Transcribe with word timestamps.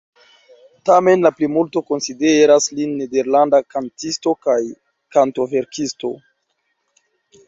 Tamen 0.89 1.25
la 1.25 1.31
plimulto 1.41 1.83
konsideras 1.89 2.67
lin 2.79 2.95
nederlanda 3.01 3.59
kantisto 3.75 4.33
kaj 4.47 4.55
kantoverkisto. 5.17 6.11